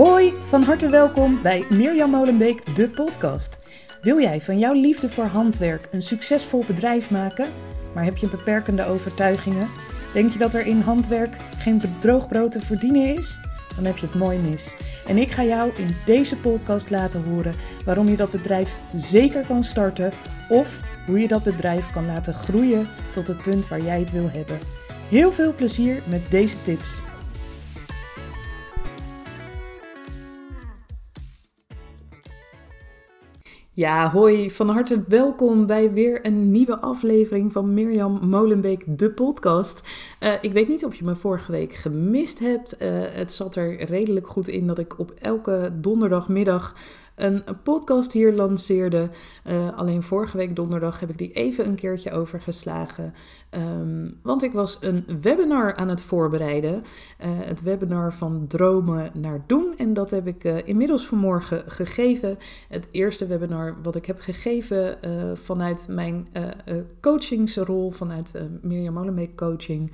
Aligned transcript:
Hoi, 0.00 0.32
van 0.40 0.62
harte 0.62 0.88
welkom 0.88 1.42
bij 1.42 1.64
Mirjam 1.68 2.10
Molenbeek, 2.10 2.76
de 2.76 2.88
podcast. 2.88 3.58
Wil 4.02 4.20
jij 4.20 4.40
van 4.40 4.58
jouw 4.58 4.72
liefde 4.72 5.08
voor 5.08 5.24
handwerk 5.24 5.88
een 5.90 6.02
succesvol 6.02 6.64
bedrijf 6.66 7.10
maken, 7.10 7.46
maar 7.94 8.04
heb 8.04 8.16
je 8.16 8.28
beperkende 8.28 8.86
overtuigingen? 8.86 9.68
Denk 10.12 10.32
je 10.32 10.38
dat 10.38 10.54
er 10.54 10.66
in 10.66 10.80
handwerk 10.80 11.36
geen 11.58 11.78
bedroogbrood 11.78 12.52
te 12.52 12.60
verdienen 12.60 13.16
is? 13.16 13.40
Dan 13.76 13.84
heb 13.84 13.96
je 13.96 14.06
het 14.06 14.14
mooi 14.14 14.38
mis. 14.38 14.76
En 15.06 15.16
ik 15.16 15.30
ga 15.30 15.44
jou 15.44 15.70
in 15.76 15.96
deze 16.06 16.36
podcast 16.36 16.90
laten 16.90 17.22
horen 17.22 17.54
waarom 17.84 18.08
je 18.08 18.16
dat 18.16 18.30
bedrijf 18.30 18.74
zeker 18.96 19.46
kan 19.46 19.64
starten 19.64 20.12
of 20.48 20.80
hoe 21.06 21.20
je 21.20 21.28
dat 21.28 21.42
bedrijf 21.42 21.90
kan 21.90 22.06
laten 22.06 22.34
groeien 22.34 22.88
tot 23.12 23.26
het 23.26 23.42
punt 23.42 23.68
waar 23.68 23.82
jij 23.82 24.00
het 24.00 24.12
wil 24.12 24.30
hebben. 24.32 24.58
Heel 25.08 25.32
veel 25.32 25.54
plezier 25.54 26.02
met 26.08 26.30
deze 26.30 26.62
tips. 26.62 27.02
Ja, 33.72 34.10
hoi, 34.10 34.50
van 34.50 34.68
harte 34.68 35.04
welkom 35.08 35.66
bij 35.66 35.92
weer 35.92 36.26
een 36.26 36.50
nieuwe 36.50 36.80
aflevering 36.80 37.52
van 37.52 37.74
Mirjam 37.74 38.28
Molenbeek, 38.28 38.84
de 38.86 39.10
podcast. 39.10 39.88
Uh, 40.20 40.34
ik 40.40 40.52
weet 40.52 40.68
niet 40.68 40.84
of 40.84 40.94
je 40.94 41.04
me 41.04 41.14
vorige 41.14 41.52
week 41.52 41.72
gemist 41.72 42.38
hebt. 42.38 42.82
Uh, 42.82 42.88
het 43.10 43.32
zat 43.32 43.56
er 43.56 43.84
redelijk 43.84 44.26
goed 44.26 44.48
in 44.48 44.66
dat 44.66 44.78
ik 44.78 44.98
op 44.98 45.10
elke 45.10 45.72
donderdagmiddag 45.74 46.74
een 47.20 47.42
podcast 47.62 48.12
hier 48.12 48.32
lanceerde. 48.32 49.10
Uh, 49.46 49.78
alleen 49.78 50.02
vorige 50.02 50.36
week 50.36 50.56
donderdag 50.56 51.00
heb 51.00 51.10
ik 51.10 51.18
die 51.18 51.32
even 51.32 51.66
een 51.66 51.74
keertje 51.74 52.12
overgeslagen. 52.12 53.14
Um, 53.50 54.18
want 54.22 54.42
ik 54.42 54.52
was 54.52 54.78
een 54.80 55.04
webinar 55.20 55.76
aan 55.76 55.88
het 55.88 56.00
voorbereiden. 56.00 56.74
Uh, 56.74 56.82
het 57.22 57.62
webinar 57.62 58.14
van 58.14 58.44
dromen 58.48 59.10
naar 59.14 59.44
doen. 59.46 59.74
En 59.76 59.92
dat 59.92 60.10
heb 60.10 60.26
ik 60.26 60.44
uh, 60.44 60.56
inmiddels 60.64 61.06
vanmorgen 61.06 61.64
gegeven. 61.66 62.38
Het 62.68 62.88
eerste 62.90 63.26
webinar 63.26 63.76
wat 63.82 63.96
ik 63.96 64.06
heb 64.06 64.20
gegeven 64.20 64.98
vanuit 65.34 65.86
mijn 65.90 66.28
coachingsrol, 67.00 67.90
vanuit 67.90 68.40
Mirjam 68.62 68.94
Molenbeek 68.94 69.36
Coaching. 69.36 69.92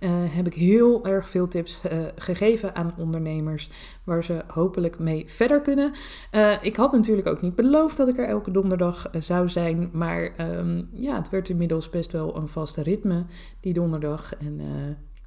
Uh, 0.00 0.10
heb 0.12 0.46
ik 0.46 0.54
heel 0.54 1.06
erg 1.06 1.30
veel 1.30 1.48
tips 1.48 1.80
uh, 1.92 1.98
gegeven 2.16 2.74
aan 2.74 2.94
ondernemers 2.96 3.70
waar 4.04 4.24
ze 4.24 4.44
hopelijk 4.46 4.98
mee 4.98 5.24
verder 5.26 5.60
kunnen. 5.60 5.92
Uh, 6.32 6.52
ik 6.62 6.76
had 6.76 6.92
natuurlijk 6.92 7.26
ook 7.26 7.42
niet 7.42 7.54
beloofd 7.54 7.96
dat 7.96 8.08
ik 8.08 8.18
er 8.18 8.28
elke 8.28 8.50
donderdag 8.50 9.10
zou 9.18 9.48
zijn, 9.48 9.90
maar 9.92 10.34
um, 10.40 10.88
ja, 10.92 11.16
het 11.16 11.30
werd 11.30 11.48
inmiddels 11.48 11.90
best 11.90 12.12
wel 12.12 12.36
een 12.36 12.48
vaste 12.48 12.82
ritme 12.82 13.24
die 13.60 13.72
donderdag. 13.72 14.34
En 14.36 14.60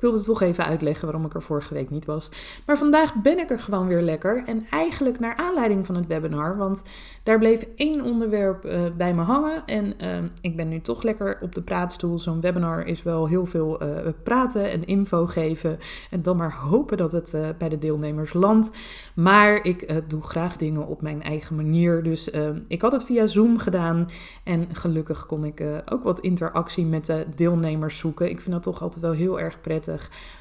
ik 0.02 0.09
wilde 0.09 0.23
toch 0.23 0.41
even 0.41 0.66
uitleggen 0.66 1.05
waarom 1.05 1.25
ik 1.25 1.33
er 1.33 1.41
vorige 1.41 1.73
week 1.73 1.89
niet 1.89 2.05
was. 2.05 2.30
Maar 2.66 2.77
vandaag 2.77 3.21
ben 3.21 3.39
ik 3.39 3.49
er 3.49 3.59
gewoon 3.59 3.88
weer 3.88 4.02
lekker. 4.02 4.43
En 4.45 4.66
eigenlijk 4.69 5.19
naar 5.19 5.35
aanleiding 5.35 5.85
van 5.85 5.95
het 5.95 6.08
webinar. 6.08 6.58
Want 6.58 6.83
daar 7.23 7.39
bleef 7.39 7.67
één 7.75 8.02
onderwerp 8.02 8.66
uh, 8.66 8.81
bij 8.97 9.13
me 9.13 9.21
hangen. 9.21 9.66
En 9.66 9.93
uh, 10.03 10.17
ik 10.41 10.55
ben 10.55 10.69
nu 10.69 10.81
toch 10.81 11.03
lekker 11.03 11.38
op 11.41 11.55
de 11.55 11.61
praatstoel. 11.61 12.19
Zo'n 12.19 12.41
webinar 12.41 12.85
is 12.85 13.03
wel 13.03 13.27
heel 13.27 13.45
veel 13.45 13.83
uh, 13.83 13.89
praten 14.23 14.71
en 14.71 14.85
info 14.85 15.25
geven. 15.25 15.77
En 16.09 16.21
dan 16.21 16.38
maar 16.38 16.53
hopen 16.53 16.97
dat 16.97 17.11
het 17.11 17.33
uh, 17.36 17.47
bij 17.58 17.69
de 17.69 17.80
deelnemers 17.80 18.33
landt. 18.33 18.71
Maar 19.15 19.65
ik 19.65 20.09
doe 20.09 20.21
graag 20.21 20.58
dingen 20.58 20.88
op 20.88 21.02
mijn 21.02 21.23
eigen 21.23 21.55
manier. 21.55 22.03
Dus 22.03 22.31
ik 22.67 22.81
had 22.81 22.91
het 22.91 23.03
via 23.03 23.27
Zoom 23.27 23.58
gedaan. 23.58 24.09
En 24.43 24.67
gelukkig 24.71 25.25
kon 25.25 25.45
ik 25.45 25.63
ook 25.86 26.03
wat 26.03 26.19
interactie 26.19 26.86
met 26.86 27.05
de 27.05 27.25
deelnemers 27.36 27.97
zoeken. 27.97 28.30
Ik 28.30 28.41
vind 28.41 28.53
dat 28.53 28.63
toch 28.63 28.81
altijd 28.81 29.02
wel 29.02 29.11
heel 29.11 29.39
erg 29.39 29.61
prettig 29.61 29.89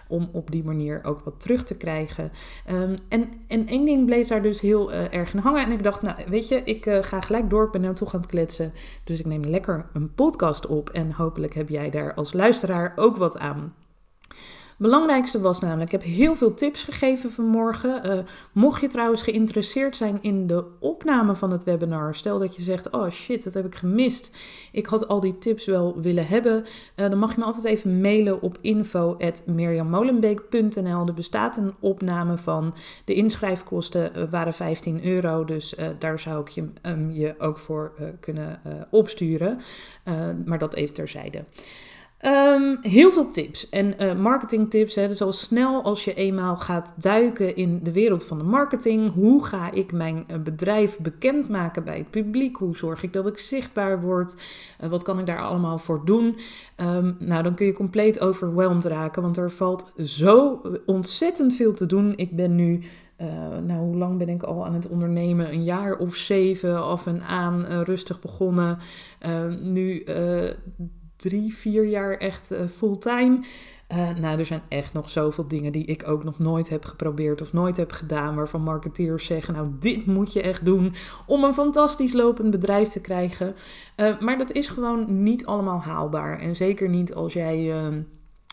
om 0.09 0.29
op 0.33 0.51
die 0.51 0.65
manier 0.65 1.05
ook 1.05 1.20
wat 1.25 1.41
terug 1.41 1.65
te 1.65 1.77
krijgen. 1.77 2.33
Um, 2.70 2.95
en, 3.09 3.29
en 3.48 3.67
één 3.67 3.84
ding 3.84 4.07
bleef 4.07 4.29
daar 4.29 4.42
dus 4.42 4.61
heel 4.61 4.92
uh, 4.92 5.14
erg 5.14 5.33
in 5.33 5.41
hangen. 5.41 5.64
En 5.64 5.73
ik 5.73 5.83
dacht, 5.83 6.02
nou 6.02 6.17
weet 6.29 6.48
je, 6.48 6.63
ik 6.64 6.86
uh, 6.86 7.02
ga 7.02 7.20
gelijk 7.20 7.51
door. 7.51 7.64
Ik 7.64 7.70
ben 7.70 7.80
nu 7.80 7.95
toch 7.95 8.14
aan 8.14 8.20
het 8.20 8.30
kletsen. 8.30 8.73
Dus 9.05 9.19
ik 9.19 9.27
neem 9.27 9.45
lekker 9.45 9.86
een 9.92 10.14
podcast 10.14 10.67
op. 10.67 10.91
En 10.91 11.13
hopelijk 11.13 11.55
heb 11.55 11.69
jij 11.69 11.91
daar 11.91 12.14
als 12.14 12.33
luisteraar 12.33 12.92
ook 12.97 13.17
wat 13.17 13.39
aan 13.39 13.74
belangrijkste 14.80 15.41
was 15.41 15.61
namelijk, 15.61 15.92
ik 15.92 16.01
heb 16.01 16.11
heel 16.11 16.36
veel 16.36 16.55
tips 16.55 16.83
gegeven 16.83 17.33
vanmorgen. 17.33 18.07
Uh, 18.07 18.18
mocht 18.52 18.80
je 18.80 18.89
trouwens 18.89 19.23
geïnteresseerd 19.23 19.96
zijn 19.96 20.18
in 20.20 20.46
de 20.46 20.64
opname 20.79 21.35
van 21.35 21.51
het 21.51 21.64
webinar, 21.64 22.14
stel 22.14 22.39
dat 22.39 22.57
je 22.57 22.63
zegt, 22.63 22.91
oh 22.91 23.11
shit, 23.11 23.45
dat 23.45 23.55
heb 23.55 23.67
ik 23.67 23.74
gemist. 23.74 24.30
Ik 24.73 24.86
had 24.86 25.08
al 25.08 25.20
die 25.20 25.39
tips 25.39 25.67
wel 25.67 26.01
willen 26.01 26.27
hebben. 26.27 26.64
Uh, 26.96 27.08
dan 27.08 27.18
mag 27.18 27.33
je 27.33 27.39
me 27.39 27.45
altijd 27.45 27.64
even 27.64 28.01
mailen 28.01 28.42
op 28.42 28.58
info.mirjammolenbeek.nl. 28.61 31.07
Er 31.07 31.14
bestaat 31.14 31.57
een 31.57 31.74
opname 31.80 32.36
van. 32.36 32.74
De 33.05 33.14
inschrijfkosten 33.14 34.12
uh, 34.17 34.23
waren 34.30 34.55
15 34.55 35.05
euro, 35.05 35.45
dus 35.45 35.74
daar 35.98 36.18
zou 36.18 36.41
ik 36.41 36.48
je, 36.48 36.68
je 37.11 37.35
ook 37.39 37.58
voor 37.58 37.92
kunnen 38.20 38.61
opsturen. 38.91 39.58
maar 40.45 40.58
dat 40.58 40.74
even 40.74 40.95
terzijde. 40.95 41.45
Um, 42.27 42.79
heel 42.83 43.13
veel 43.13 43.31
tips 43.31 43.69
en 43.69 43.95
uh, 44.03 44.14
marketingtips. 44.14 44.95
Hè. 44.95 45.08
Dus 45.08 45.23
al 45.23 45.33
snel 45.33 45.83
als 45.83 46.05
je 46.05 46.14
eenmaal 46.14 46.57
gaat 46.57 46.95
duiken 46.97 47.57
in 47.57 47.81
de 47.83 47.92
wereld 47.92 48.25
van 48.25 48.39
de 48.39 48.45
marketing. 48.45 49.13
Hoe 49.13 49.45
ga 49.45 49.73
ik 49.73 49.92
mijn 49.92 50.25
uh, 50.30 50.39
bedrijf 50.39 50.98
bekendmaken 50.98 51.85
bij 51.85 51.98
het 51.98 52.11
publiek? 52.11 52.57
Hoe 52.57 52.77
zorg 52.77 53.03
ik 53.03 53.13
dat 53.13 53.27
ik 53.27 53.39
zichtbaar 53.39 54.01
word? 54.01 54.36
Uh, 54.80 54.91
wat 54.91 55.03
kan 55.03 55.19
ik 55.19 55.27
daar 55.27 55.41
allemaal 55.41 55.79
voor 55.79 56.03
doen? 56.05 56.36
Um, 56.80 57.17
nou, 57.19 57.42
dan 57.42 57.55
kun 57.55 57.67
je 57.67 57.73
compleet 57.73 58.20
overweldigd 58.20 58.85
raken, 58.85 59.23
want 59.23 59.36
er 59.36 59.51
valt 59.51 59.92
zo 60.03 60.61
ontzettend 60.86 61.55
veel 61.55 61.73
te 61.73 61.86
doen. 61.86 62.13
Ik 62.17 62.36
ben 62.36 62.55
nu 62.55 62.80
nou, 63.63 63.80
hoe 63.80 63.97
lang 63.97 64.19
ben 64.19 64.29
ik 64.29 64.42
al 64.42 64.67
aan 64.67 64.75
het 64.75 64.89
ondernemen? 64.89 65.53
Een 65.53 65.64
jaar 65.64 65.97
of 65.97 66.14
zeven 66.14 66.83
af 66.83 67.07
en 67.07 67.23
aan 67.23 67.64
rustig 67.64 68.20
begonnen. 68.20 68.79
Uh, 69.27 69.59
nu 69.63 70.05
drie, 71.20 71.55
vier 71.55 71.85
jaar 71.85 72.17
echt 72.17 72.53
uh, 72.53 72.58
fulltime. 72.69 73.45
Uh, 73.92 74.14
nou, 74.20 74.39
er 74.39 74.45
zijn 74.45 74.63
echt 74.69 74.92
nog 74.92 75.11
zoveel 75.11 75.48
dingen 75.48 75.73
die 75.73 75.85
ik 75.85 76.08
ook 76.08 76.25
nog 76.25 76.39
nooit 76.39 76.69
heb 76.69 76.85
geprobeerd 76.85 77.41
of 77.41 77.53
nooit 77.53 77.77
heb 77.77 77.92
gedaan. 77.92 78.35
Waarvan 78.35 78.63
marketeers 78.63 79.25
zeggen: 79.25 79.55
Nou, 79.55 79.69
dit 79.79 80.07
moet 80.07 80.33
je 80.33 80.42
echt 80.42 80.64
doen 80.64 80.95
om 81.27 81.45
een 81.45 81.55
fantastisch 81.55 82.13
lopend 82.13 82.51
bedrijf 82.51 82.89
te 82.89 83.01
krijgen. 83.01 83.55
Uh, 83.97 84.20
maar 84.20 84.39
dat 84.39 84.53
is 84.53 84.69
gewoon 84.69 85.23
niet 85.23 85.47
allemaal 85.47 85.80
haalbaar. 85.80 86.39
En 86.39 86.57
zeker 86.57 86.89
niet 86.89 87.14
als 87.14 87.33
jij. 87.33 87.59
Uh, 87.67 87.97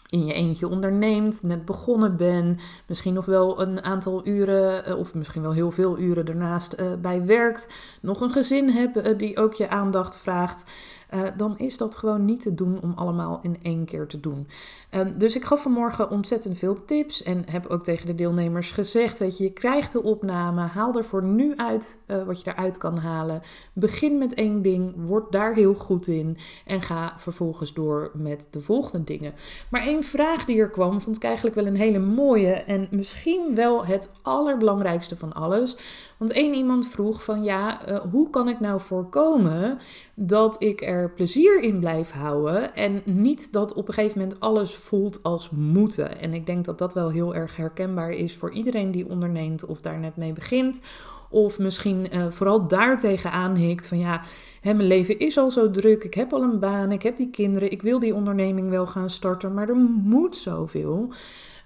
in 0.09 0.25
je 0.25 0.33
eentje 0.33 0.67
onderneemt, 0.67 1.43
net 1.43 1.65
begonnen 1.65 2.15
bent, 2.15 2.61
misschien 2.87 3.13
nog 3.13 3.25
wel 3.25 3.61
een 3.61 3.83
aantal 3.83 4.27
uren 4.27 4.97
of 4.97 5.13
misschien 5.13 5.41
wel 5.41 5.53
heel 5.53 5.71
veel 5.71 5.99
uren 5.99 6.25
daarnaast 6.25 7.01
bij 7.01 7.25
werkt, 7.25 7.73
nog 8.01 8.21
een 8.21 8.31
gezin 8.31 8.69
hebt 8.69 9.19
die 9.19 9.37
ook 9.37 9.53
je 9.53 9.69
aandacht 9.69 10.17
vraagt. 10.17 10.71
Uh, 11.13 11.21
dan 11.37 11.57
is 11.57 11.77
dat 11.77 11.95
gewoon 11.95 12.25
niet 12.25 12.41
te 12.41 12.53
doen 12.53 12.81
om 12.81 12.93
allemaal 12.95 13.39
in 13.41 13.57
één 13.61 13.85
keer 13.85 14.07
te 14.07 14.19
doen. 14.19 14.47
Um, 14.91 15.17
dus 15.17 15.35
ik 15.35 15.43
gaf 15.43 15.61
vanmorgen 15.61 16.09
ontzettend 16.09 16.57
veel 16.57 16.85
tips 16.85 17.23
en 17.23 17.43
heb 17.49 17.65
ook 17.65 17.83
tegen 17.83 18.07
de 18.07 18.15
deelnemers 18.15 18.71
gezegd: 18.71 19.19
Weet 19.19 19.37
je, 19.37 19.43
je 19.43 19.53
krijgt 19.53 19.91
de 19.91 20.03
opname, 20.03 20.61
haal 20.61 20.95
er 20.95 21.05
voor 21.05 21.23
nu 21.23 21.55
uit 21.55 22.03
uh, 22.07 22.23
wat 22.23 22.41
je 22.41 22.51
eruit 22.51 22.77
kan 22.77 22.97
halen. 22.97 23.41
Begin 23.73 24.17
met 24.17 24.33
één 24.33 24.61
ding, 24.61 24.93
word 24.95 25.31
daar 25.31 25.53
heel 25.53 25.73
goed 25.73 26.07
in 26.07 26.37
en 26.65 26.81
ga 26.81 27.13
vervolgens 27.17 27.73
door 27.73 28.11
met 28.13 28.47
de 28.51 28.61
volgende 28.61 29.03
dingen. 29.03 29.33
Maar 29.69 29.81
één 29.81 30.03
vraag 30.03 30.45
die 30.45 30.59
er 30.59 30.69
kwam, 30.69 31.01
vond 31.01 31.15
ik 31.15 31.23
eigenlijk 31.23 31.55
wel 31.55 31.65
een 31.65 31.75
hele 31.75 31.99
mooie 31.99 32.53
en 32.53 32.87
misschien 32.91 33.55
wel 33.55 33.85
het 33.85 34.11
allerbelangrijkste 34.21 35.15
van 35.15 35.33
alles. 35.33 35.77
Want 36.17 36.31
één 36.31 36.53
iemand 36.53 36.87
vroeg 36.87 37.23
van 37.23 37.43
ja, 37.43 37.89
uh, 37.89 37.99
hoe 38.11 38.29
kan 38.29 38.49
ik 38.49 38.59
nou 38.59 38.81
voorkomen 38.81 39.77
dat 40.13 40.61
ik 40.61 40.81
er 40.81 40.96
plezier 41.15 41.61
in 41.61 41.79
blijf 41.79 42.11
houden 42.11 42.75
en 42.75 43.01
niet 43.05 43.53
dat 43.53 43.73
op 43.73 43.87
een 43.87 43.93
gegeven 43.93 44.19
moment 44.19 44.39
alles 44.39 44.75
voelt 44.75 45.23
als 45.23 45.49
moeten. 45.49 46.19
En 46.19 46.33
ik 46.33 46.45
denk 46.45 46.65
dat 46.65 46.77
dat 46.77 46.93
wel 46.93 47.09
heel 47.09 47.35
erg 47.35 47.55
herkenbaar 47.55 48.11
is 48.11 48.35
voor 48.35 48.51
iedereen 48.51 48.91
die 48.91 49.09
onderneemt 49.09 49.65
of 49.65 49.81
daar 49.81 49.99
net 49.99 50.15
mee 50.15 50.33
begint. 50.33 50.81
Of 51.29 51.59
misschien 51.59 52.07
uh, 52.15 52.25
vooral 52.29 52.67
daar 52.67 52.97
tegenaan 52.97 53.55
hikt 53.55 53.87
van 53.87 53.99
ja, 53.99 54.21
hè, 54.61 54.73
mijn 54.73 54.87
leven 54.87 55.19
is 55.19 55.37
al 55.37 55.51
zo 55.51 55.71
druk, 55.71 56.03
ik 56.03 56.13
heb 56.13 56.33
al 56.33 56.41
een 56.41 56.59
baan, 56.59 56.91
ik 56.91 57.03
heb 57.03 57.17
die 57.17 57.29
kinderen, 57.29 57.71
ik 57.71 57.81
wil 57.81 57.99
die 57.99 58.15
onderneming 58.15 58.69
wel 58.69 58.87
gaan 58.87 59.09
starten, 59.09 59.53
maar 59.53 59.69
er 59.69 59.75
moet 60.03 60.35
zoveel. 60.35 61.13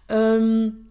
Um, 0.08 0.91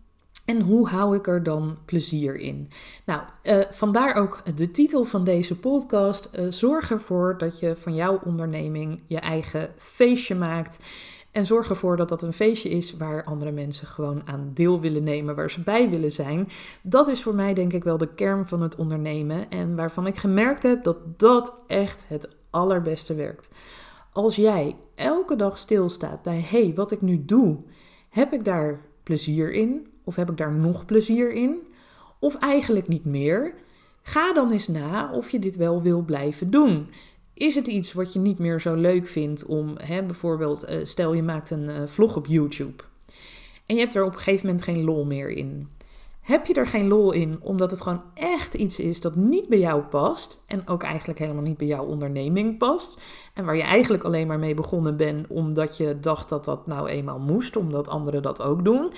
en 0.51 0.61
hoe 0.61 0.89
hou 0.89 1.17
ik 1.17 1.27
er 1.27 1.43
dan 1.43 1.79
plezier 1.85 2.37
in? 2.37 2.69
Nou, 3.05 3.23
uh, 3.43 3.61
vandaar 3.71 4.15
ook 4.15 4.57
de 4.57 4.71
titel 4.71 5.05
van 5.05 5.25
deze 5.25 5.59
podcast. 5.59 6.31
Uh, 6.33 6.47
zorg 6.51 6.91
ervoor 6.91 7.39
dat 7.39 7.59
je 7.59 7.77
van 7.77 7.95
jouw 7.95 8.21
onderneming 8.25 9.03
je 9.07 9.21
eigen 9.21 9.69
feestje 9.77 10.35
maakt. 10.35 10.79
En 11.31 11.47
zorg 11.47 11.69
ervoor 11.69 11.97
dat 11.97 12.09
dat 12.09 12.23
een 12.23 12.33
feestje 12.33 12.69
is 12.69 12.97
waar 12.97 13.25
andere 13.25 13.51
mensen 13.51 13.87
gewoon 13.87 14.23
aan 14.25 14.51
deel 14.55 14.81
willen 14.81 15.03
nemen, 15.03 15.35
waar 15.35 15.51
ze 15.51 15.61
bij 15.61 15.91
willen 15.91 16.13
zijn. 16.13 16.49
Dat 16.83 17.09
is 17.09 17.23
voor 17.23 17.35
mij 17.35 17.55
denk 17.55 17.73
ik 17.73 17.85
wel 17.85 17.99
de 17.99 18.15
kern 18.15 18.47
van 18.47 18.63
het 18.63 18.77
ondernemen 18.77 19.51
en 19.51 19.77
waarvan 19.77 20.07
ik 20.07 20.17
gemerkt 20.17 20.63
heb 20.63 20.85
dat 20.85 21.19
dat 21.19 21.55
echt 21.67 22.05
het 22.07 22.29
allerbeste 22.51 23.15
werkt. 23.15 23.49
Als 24.13 24.37
jij 24.37 24.77
elke 24.95 25.37
dag 25.37 25.59
stilstaat 25.59 26.23
bij 26.23 26.47
hé, 26.51 26.63
hey, 26.65 26.73
wat 26.75 26.91
ik 26.91 27.01
nu 27.01 27.25
doe, 27.25 27.59
heb 28.09 28.33
ik 28.33 28.45
daar 28.45 28.81
plezier 29.11 29.53
in? 29.53 29.87
Of 30.05 30.17
heb 30.17 30.31
ik 30.31 30.37
daar 30.37 30.53
nog 30.53 30.85
plezier 30.85 31.33
in? 31.33 31.59
of 32.21 32.35
eigenlijk 32.35 32.89
niet 32.89 33.05
meer, 33.05 33.55
ga 34.03 34.33
dan 34.33 34.53
eens 34.53 34.69
na 34.69 35.13
of 35.13 35.31
je 35.31 35.39
dit 35.39 35.57
wel 35.57 35.83
wil 35.83 36.03
blijven 36.03 36.51
doen. 36.51 36.91
Is 37.35 37.55
het 37.55 37.67
iets 37.67 37.93
wat 37.93 38.13
je 38.13 38.19
niet 38.19 38.39
meer 38.39 38.61
zo 38.61 38.75
leuk 38.75 39.07
vindt 39.07 39.47
om, 39.47 39.75
hè, 39.77 40.03
bijvoorbeeld, 40.03 40.71
uh, 40.71 40.77
stel 40.83 41.13
je 41.13 41.23
maakt 41.23 41.51
een 41.51 41.69
uh, 41.69 41.87
vlog 41.87 42.17
op 42.17 42.27
YouTube 42.27 42.83
en 43.67 43.75
je 43.75 43.81
hebt 43.81 43.95
er 43.95 44.05
op 44.05 44.13
een 44.13 44.19
gegeven 44.19 44.47
moment 44.47 44.65
geen 44.65 44.85
lol 44.85 45.05
meer 45.05 45.29
in. 45.29 45.69
Heb 46.21 46.47
je 46.47 46.55
er 46.55 46.67
geen 46.67 46.89
lol 46.89 47.13
in 47.13 47.39
omdat 47.41 47.71
het 47.71 47.81
gewoon 47.81 48.03
echt 48.15 48.55
iets 48.55 48.79
is 48.79 49.01
dat 49.01 49.17
niet 49.17 49.49
bij 49.49 49.59
jou 49.59 49.83
past 49.83 50.45
en 50.47 50.69
ook 50.69 50.83
eigenlijk 50.83 51.19
helemaal 51.19 51.43
niet 51.43 51.57
bij 51.57 51.67
jouw 51.67 51.85
onderneming 51.85 52.59
past 52.59 53.01
waar 53.45 53.57
je 53.57 53.63
eigenlijk 53.63 54.03
alleen 54.03 54.27
maar 54.27 54.39
mee 54.39 54.55
begonnen 54.55 54.97
bent 54.97 55.27
omdat 55.27 55.77
je 55.77 56.01
dacht 56.01 56.29
dat 56.29 56.45
dat 56.45 56.67
nou 56.67 56.89
eenmaal 56.89 57.19
moest, 57.19 57.57
omdat 57.57 57.89
anderen 57.89 58.23
dat 58.23 58.43
ook 58.43 58.65
doen, 58.65 58.93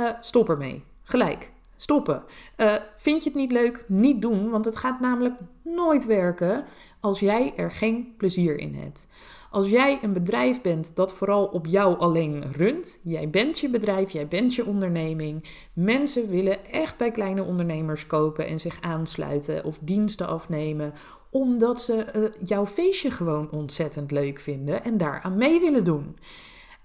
uh, 0.00 0.06
stop 0.20 0.48
ermee. 0.48 0.84
Gelijk. 1.02 1.50
Stoppen. 1.76 2.22
Uh, 2.56 2.74
vind 2.96 3.22
je 3.22 3.30
het 3.30 3.38
niet 3.38 3.52
leuk? 3.52 3.84
Niet 3.88 4.22
doen, 4.22 4.50
want 4.50 4.64
het 4.64 4.76
gaat 4.76 5.00
namelijk 5.00 5.34
nooit 5.62 6.06
werken 6.06 6.64
als 7.00 7.20
jij 7.20 7.52
er 7.56 7.70
geen 7.70 8.14
plezier 8.16 8.58
in 8.58 8.74
hebt. 8.74 9.08
Als 9.50 9.68
jij 9.68 9.98
een 10.02 10.12
bedrijf 10.12 10.60
bent 10.60 10.96
dat 10.96 11.12
vooral 11.12 11.46
op 11.46 11.66
jou 11.66 11.98
alleen 11.98 12.52
runt, 12.52 12.98
jij 13.02 13.30
bent 13.30 13.58
je 13.58 13.70
bedrijf, 13.70 14.10
jij 14.10 14.28
bent 14.28 14.54
je 14.54 14.66
onderneming. 14.66 15.44
Mensen 15.72 16.28
willen 16.28 16.66
echt 16.66 16.96
bij 16.96 17.10
kleine 17.10 17.42
ondernemers 17.42 18.06
kopen 18.06 18.46
en 18.46 18.60
zich 18.60 18.80
aansluiten 18.80 19.64
of 19.64 19.78
diensten 19.80 20.28
afnemen, 20.28 20.92
omdat 21.30 21.82
ze 21.82 22.06
uh, 22.16 22.48
jouw 22.48 22.66
feestje 22.66 23.10
gewoon 23.10 23.50
ontzettend 23.50 24.10
leuk 24.10 24.40
vinden 24.40 24.84
en 24.84 24.98
daaraan 24.98 25.36
mee 25.36 25.60
willen 25.60 25.84
doen. 25.84 26.16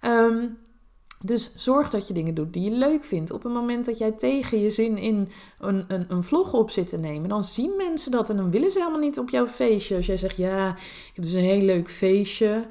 Um, 0.02 0.58
dus 1.26 1.54
zorg 1.56 1.90
dat 1.90 2.08
je 2.08 2.14
dingen 2.14 2.34
doet 2.34 2.54
die 2.54 2.64
je 2.64 2.78
leuk 2.78 3.04
vindt. 3.04 3.32
Op 3.32 3.44
het 3.44 3.54
moment 3.54 3.86
dat 3.86 3.98
jij 3.98 4.12
tegen 4.12 4.60
je 4.60 4.70
zin 4.70 4.98
in 4.98 5.28
een, 5.60 5.86
een, 5.88 6.06
een 6.08 6.24
vlog 6.24 6.54
op 6.54 6.70
zit 6.70 6.88
te 6.88 6.98
nemen, 6.98 7.30
dan 7.30 7.44
zien 7.44 7.76
mensen 7.78 8.12
dat 8.12 8.30
en 8.30 8.38
dan 8.38 8.52
willen 8.52 8.72
ze 8.72 8.80
helemaal 8.80 9.00
niet 9.00 9.20
op 9.20 9.30
jouw 9.30 9.48
feestje. 9.48 9.96
Als 9.96 10.06
jij 10.06 10.18
zegt, 10.18 10.38
ja, 10.38 10.70
ik 10.70 11.12
heb 11.14 11.26
dus 11.26 11.34
een 11.34 11.44
heel 11.44 11.62
leuk 11.62 11.90
feestje. 11.90 12.66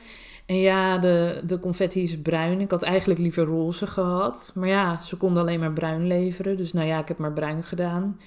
En 0.47 0.57
ja, 0.57 0.99
de, 0.99 1.43
de 1.47 1.59
confetti 1.59 2.03
is 2.03 2.21
bruin. 2.21 2.61
Ik 2.61 2.71
had 2.71 2.83
eigenlijk 2.83 3.21
liever 3.21 3.45
roze 3.45 3.87
gehad. 3.87 4.53
Maar 4.55 4.69
ja, 4.69 5.01
ze 5.01 5.17
konden 5.17 5.43
alleen 5.43 5.61
maar 5.61 5.73
bruin 5.73 6.07
leveren. 6.07 6.57
Dus 6.57 6.73
nou 6.73 6.87
ja, 6.87 6.99
ik 6.99 7.09
heb 7.09 7.19
maar 7.19 7.33
bruin 7.33 7.65
gedaan. 7.65 8.19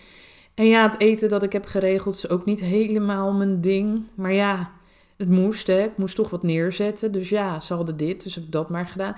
En 0.56 0.66
ja, 0.66 0.84
het 0.84 1.00
eten 1.00 1.30
dat 1.30 1.44
ik 1.44 1.52
heb 1.52 1.66
geregeld 1.66 2.16
is 2.16 2.30
ook 2.30 2.46
niet 2.46 2.60
helemaal 2.60 3.34
mijn 3.34 3.62
ding. 3.62 4.04
Maar 4.16 4.34
ja, 4.34 4.72
het 5.18 5.30
moest, 5.30 5.68
hè. 5.68 5.84
Ik 5.84 5.98
moest 5.98 6.16
toch 6.16 6.30
wat 6.30 6.44
neerzetten. 6.44 7.12
Dus 7.12 7.30
ja, 7.30 7.60
ze 7.60 7.74
hadden 7.74 7.98
dit, 7.98 8.24
dus 8.24 8.36
heb 8.36 8.44
ik 8.44 8.52
dat 8.52 8.69
maar 8.69 8.88
gedaan. 8.88 9.16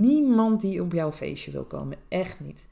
Niemand 0.00 0.60
die 0.60 0.82
op 0.82 0.92
jouw 0.92 1.12
feestje 1.12 1.50
wil 1.50 1.64
komen. 1.64 1.98
Echt 2.08 2.40
niet. 2.40 2.68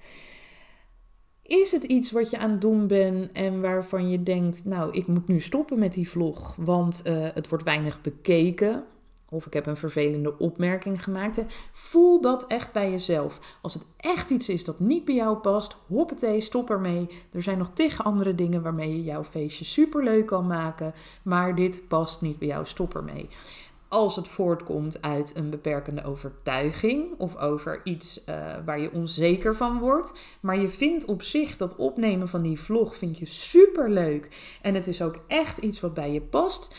Is 1.42 1.72
het 1.72 1.82
iets 1.82 2.12
wat 2.12 2.30
je 2.30 2.38
aan 2.38 2.50
het 2.50 2.60
doen 2.60 2.86
bent 2.86 3.32
en 3.32 3.60
waarvan 3.60 4.10
je 4.10 4.22
denkt, 4.22 4.64
nou, 4.64 4.92
ik 4.92 5.06
moet 5.06 5.28
nu 5.28 5.40
stoppen 5.40 5.78
met 5.78 5.92
die 5.92 6.08
vlog, 6.08 6.54
want 6.56 7.02
uh, 7.06 7.28
het 7.34 7.48
wordt 7.48 7.64
weinig 7.64 8.00
bekeken? 8.00 8.84
Of 9.32 9.46
ik 9.46 9.52
heb 9.52 9.66
een 9.66 9.76
vervelende 9.76 10.38
opmerking 10.38 11.04
gemaakt. 11.04 11.42
Voel 11.72 12.20
dat 12.20 12.46
echt 12.46 12.72
bij 12.72 12.90
jezelf. 12.90 13.58
Als 13.62 13.74
het 13.74 13.86
echt 13.96 14.30
iets 14.30 14.48
is 14.48 14.64
dat 14.64 14.80
niet 14.80 15.04
bij 15.04 15.14
jou 15.14 15.36
past, 15.36 15.76
hoppatee, 15.86 16.40
stop 16.40 16.70
ermee. 16.70 17.08
Er 17.32 17.42
zijn 17.42 17.58
nog 17.58 17.70
tig 17.74 18.04
andere 18.04 18.34
dingen 18.34 18.62
waarmee 18.62 18.90
je 18.90 19.02
jouw 19.02 19.24
feestje 19.24 19.64
superleuk 19.64 20.26
kan 20.26 20.46
maken. 20.46 20.94
Maar 21.22 21.54
dit 21.54 21.82
past 21.88 22.20
niet 22.20 22.38
bij 22.38 22.48
jou, 22.48 22.66
stop 22.66 22.94
ermee 22.94 23.28
als 23.92 24.16
het 24.16 24.28
voortkomt 24.28 25.02
uit 25.02 25.36
een 25.36 25.50
beperkende 25.50 26.04
overtuiging 26.04 27.18
of 27.18 27.36
over 27.36 27.80
iets 27.84 28.20
uh, 28.28 28.34
waar 28.64 28.80
je 28.80 28.92
onzeker 28.92 29.54
van 29.54 29.78
wordt. 29.78 30.12
Maar 30.40 30.58
je 30.58 30.68
vindt 30.68 31.04
op 31.04 31.22
zich 31.22 31.56
dat 31.56 31.76
opnemen 31.76 32.28
van 32.28 32.42
die 32.42 32.60
vlog 32.60 32.96
vind 32.96 33.18
je 33.18 33.26
super 33.26 33.90
leuk 33.90 34.28
en 34.62 34.74
het 34.74 34.86
is 34.86 35.02
ook 35.02 35.18
echt 35.26 35.58
iets 35.58 35.80
wat 35.80 35.94
bij 35.94 36.12
je 36.12 36.20
past. 36.20 36.74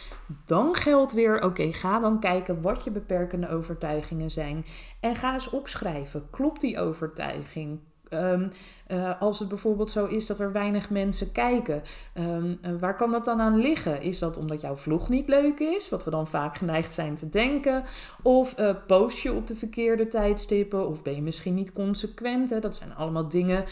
Dan 0.46 0.76
geldt 0.76 1.14
weer, 1.14 1.44
oké, 1.44 1.72
ga 1.72 2.00
dan 2.00 2.20
kijken 2.20 2.62
wat 2.62 2.84
je 2.84 2.92
beperkende 2.92 3.50
overtuigingen 3.50 4.32
zijn 4.32 4.66
en 5.00 5.16
ga 5.16 5.34
eens 5.34 5.50
opschrijven. 5.50 6.30
Klopt 6.30 6.62
die 6.62 6.80
overtuiging? 6.80 7.80
Um, 8.14 8.52
uh, 8.88 9.22
als 9.22 9.40
het 9.40 9.48
bijvoorbeeld 9.48 9.92
zo 9.92 10.06
is 10.06 10.26
dat 10.26 10.40
er 10.40 10.52
weinig 10.52 10.90
mensen 10.90 11.32
kijken, 11.32 11.84
um, 12.14 12.60
uh, 12.66 12.72
waar 12.80 12.96
kan 12.96 13.12
dat 13.12 13.26
dan 13.26 13.42
aan 13.42 13.58
liggen? 13.58 14.02
Is 14.02 14.20
dat 14.20 14.38
omdat 14.38 14.62
jouw 14.62 14.76
vlog 14.76 15.10
niet 15.10 15.28
leuk 15.28 15.60
is, 15.60 15.90
wat 15.90 16.04
we 16.04 16.12
dan 16.12 16.28
vaak 16.28 16.58
geneigd 16.58 16.94
zijn 16.94 17.16
te 17.16 17.30
denken? 17.30 17.84
Of 18.22 18.60
uh, 18.60 18.76
post 18.88 19.20
je 19.20 19.34
op 19.34 19.48
de 19.48 19.56
verkeerde 19.56 20.08
tijdstippen? 20.08 20.88
Of 20.88 21.04
ben 21.04 21.16
je 21.16 21.22
misschien 21.22 21.54
niet 21.54 21.74
consequent? 21.74 22.50
Hè? 22.50 22.60
Dat 22.60 22.76
zijn 22.76 22.96
allemaal 22.96 23.28
dingen 23.28 23.66